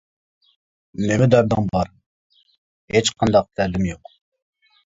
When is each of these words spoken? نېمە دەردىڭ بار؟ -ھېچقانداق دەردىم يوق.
نېمە 1.03 1.27
دەردىڭ 1.33 1.69
بار؟ 1.75 1.93
-ھېچقانداق 1.93 3.51
دەردىم 3.61 3.87
يوق. 3.93 4.15